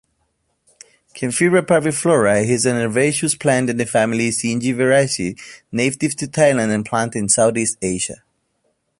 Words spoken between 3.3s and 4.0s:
plant in the